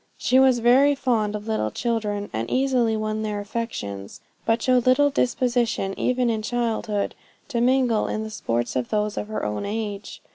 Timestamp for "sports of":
8.31-8.89